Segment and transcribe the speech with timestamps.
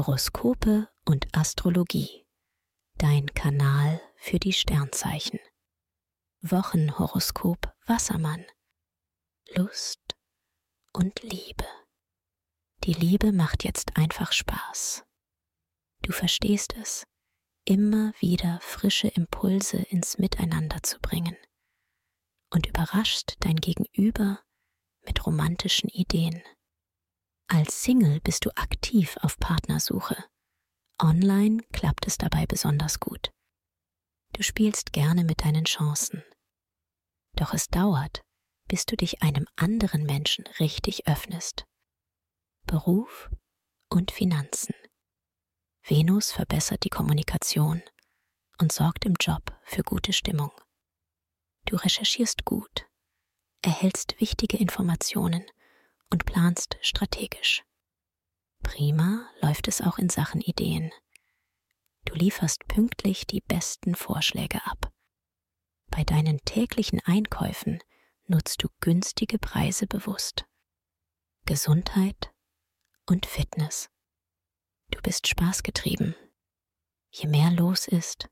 [0.00, 2.24] Horoskope und Astrologie.
[2.96, 5.38] Dein Kanal für die Sternzeichen.
[6.40, 8.46] Wochenhoroskop Wassermann.
[9.54, 10.00] Lust
[10.94, 11.66] und Liebe.
[12.84, 15.04] Die Liebe macht jetzt einfach Spaß.
[16.00, 17.04] Du verstehst es,
[17.66, 21.36] immer wieder frische Impulse ins Miteinander zu bringen
[22.48, 24.40] und überrascht dein Gegenüber
[25.02, 26.42] mit romantischen Ideen.
[27.52, 30.24] Als Single bist du aktiv auf Partnersuche.
[31.02, 33.32] Online klappt es dabei besonders gut.
[34.34, 36.22] Du spielst gerne mit deinen Chancen.
[37.34, 38.22] Doch es dauert,
[38.68, 41.64] bis du dich einem anderen Menschen richtig öffnest.
[42.68, 43.28] Beruf
[43.88, 44.74] und Finanzen.
[45.82, 47.82] Venus verbessert die Kommunikation
[48.58, 50.52] und sorgt im Job für gute Stimmung.
[51.66, 52.86] Du recherchierst gut,
[53.62, 55.44] erhältst wichtige Informationen
[56.10, 57.64] und planst strategisch.
[58.62, 60.92] Prima läuft es auch in Sachen Ideen.
[62.04, 64.92] Du lieferst pünktlich die besten Vorschläge ab.
[65.88, 67.80] Bei deinen täglichen Einkäufen
[68.26, 70.44] nutzt du günstige Preise bewusst.
[71.46, 72.32] Gesundheit
[73.06, 73.90] und Fitness.
[74.90, 76.14] Du bist spaßgetrieben.
[77.10, 78.28] Je mehr los ist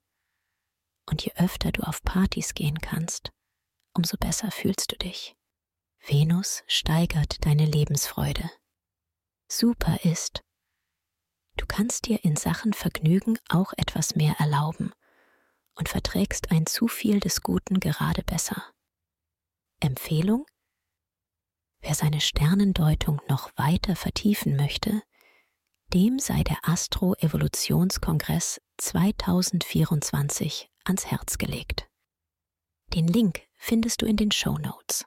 [1.06, 3.32] und je öfter du auf Partys gehen kannst,
[3.92, 5.38] umso besser fühlst du dich.
[6.06, 8.50] Venus steigert deine Lebensfreude.
[9.48, 10.42] Super ist,
[11.56, 14.92] du kannst dir in Sachen Vergnügen auch etwas mehr erlauben
[15.74, 18.62] und verträgst ein zu viel des Guten gerade besser.
[19.80, 20.46] Empfehlung?
[21.80, 25.02] Wer seine Sternendeutung noch weiter vertiefen möchte,
[25.94, 31.88] dem sei der Astro-Evolutionskongress 2024 ans Herz gelegt.
[32.94, 35.06] Den Link findest du in den Show Notes.